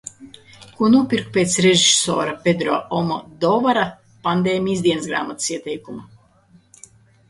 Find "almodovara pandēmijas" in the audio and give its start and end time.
3.01-4.85